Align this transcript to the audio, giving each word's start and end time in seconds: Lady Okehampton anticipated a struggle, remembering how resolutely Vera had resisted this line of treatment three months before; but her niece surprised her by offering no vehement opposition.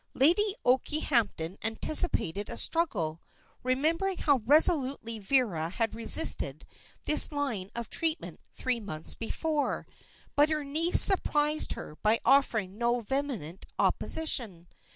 Lady 0.15 0.55
Okehampton 0.65 1.59
anticipated 1.63 2.49
a 2.49 2.57
struggle, 2.57 3.21
remembering 3.61 4.17
how 4.17 4.41
resolutely 4.47 5.19
Vera 5.19 5.69
had 5.69 5.93
resisted 5.93 6.65
this 7.05 7.31
line 7.31 7.69
of 7.75 7.87
treatment 7.87 8.39
three 8.51 8.79
months 8.79 9.13
before; 9.13 9.85
but 10.35 10.49
her 10.49 10.63
niece 10.63 10.99
surprised 11.01 11.73
her 11.73 11.97
by 11.97 12.19
offering 12.25 12.79
no 12.79 13.01
vehement 13.01 13.67
opposition. 13.77 14.65